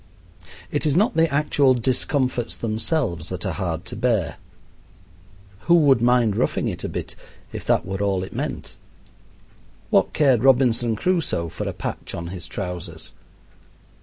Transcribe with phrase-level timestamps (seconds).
[0.71, 4.37] It is not the actual discomforts themselves that are hard to bear.
[5.67, 7.15] Who would mind roughing it a bit
[7.53, 8.77] if that were all it meant?
[9.91, 13.11] What cared Robinson Crusoe for a patch on his trousers?